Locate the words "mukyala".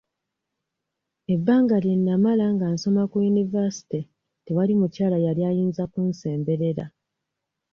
4.79-5.17